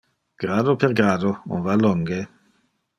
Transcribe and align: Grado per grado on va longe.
Grado 0.43 0.71
per 0.85 0.95
grado 1.01 1.31
on 1.59 1.65
va 1.69 1.79
longe. 1.87 2.23